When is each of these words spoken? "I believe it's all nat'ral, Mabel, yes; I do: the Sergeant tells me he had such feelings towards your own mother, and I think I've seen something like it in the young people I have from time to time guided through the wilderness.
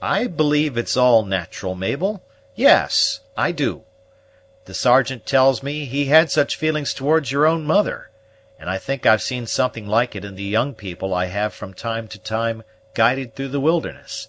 "I 0.00 0.28
believe 0.28 0.78
it's 0.78 0.96
all 0.96 1.24
nat'ral, 1.24 1.74
Mabel, 1.74 2.22
yes; 2.54 3.18
I 3.36 3.50
do: 3.50 3.82
the 4.66 4.74
Sergeant 4.74 5.26
tells 5.26 5.60
me 5.60 5.86
he 5.86 6.04
had 6.04 6.30
such 6.30 6.54
feelings 6.54 6.94
towards 6.94 7.32
your 7.32 7.44
own 7.44 7.64
mother, 7.64 8.10
and 8.60 8.70
I 8.70 8.78
think 8.78 9.06
I've 9.06 9.22
seen 9.22 9.48
something 9.48 9.88
like 9.88 10.14
it 10.14 10.24
in 10.24 10.36
the 10.36 10.44
young 10.44 10.72
people 10.72 11.12
I 11.12 11.24
have 11.24 11.52
from 11.52 11.74
time 11.74 12.06
to 12.10 12.18
time 12.20 12.62
guided 12.94 13.34
through 13.34 13.48
the 13.48 13.58
wilderness. 13.58 14.28